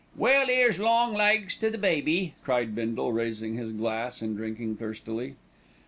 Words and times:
"Well, 0.17 0.49
'ere's 0.49 0.79
long 0.79 1.13
legs 1.13 1.55
to 1.57 1.69
the 1.69 1.77
baby!" 1.77 2.33
cried 2.43 2.73
Bindle, 2.73 3.13
raising 3.13 3.53
his 3.55 3.71
glass 3.71 4.19
and 4.23 4.35
drinking 4.35 4.77
thirstily. 4.77 5.35